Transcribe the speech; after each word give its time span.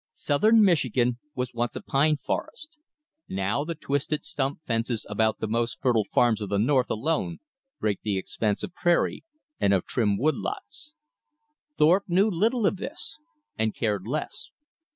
Southern 0.13 0.63
Michigan 0.63 1.19
was 1.35 1.53
once 1.53 1.75
a 1.75 1.81
pine 1.83 2.17
forest: 2.17 2.79
now 3.29 3.63
the 3.63 3.75
twisted 3.75 4.25
stump 4.25 4.59
fences 4.65 5.05
about 5.07 5.37
the 5.37 5.47
most 5.47 5.79
fertile 5.79 6.05
farms 6.11 6.41
of 6.41 6.49
the 6.49 6.57
north 6.57 6.89
alone 6.89 7.37
break 7.79 8.01
the 8.01 8.17
expanse 8.17 8.63
of 8.63 8.73
prairie 8.73 9.23
and 9.59 9.75
of 9.75 9.85
trim 9.85 10.17
"wood 10.17 10.33
lots." 10.33 10.95
Thorpe 11.77 12.09
knew 12.09 12.31
little 12.31 12.65
of 12.65 12.77
this, 12.77 13.19
and 13.59 13.75
cared 13.75 14.07
less. 14.07 14.49